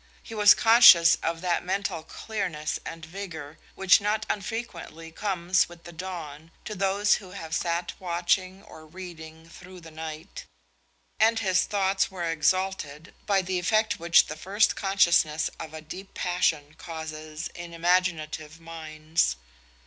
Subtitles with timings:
[0.23, 5.91] He was conscious of that mental clearness and vigour which not unfrequently comes with the
[5.93, 10.45] dawn to those who have sat watching or reading through the night:
[11.19, 16.15] and his thoughts were exalted by the effect which the first consciousness of a deep
[16.15, 19.35] passion causes in imaginative minds.